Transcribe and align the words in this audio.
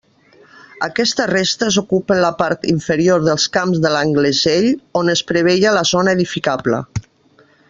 Aquestes 0.85 1.27
restes 1.31 1.77
ocupen 1.81 2.21
la 2.23 2.31
part 2.41 2.65
inferior 2.73 3.21
dels 3.27 3.45
camps 3.59 3.83
de 3.87 3.93
l'Anglesell 3.97 4.69
on 5.03 5.15
es 5.17 5.25
preveia 5.33 5.75
la 5.81 5.85
zona 5.95 6.17
edificable. 6.19 6.83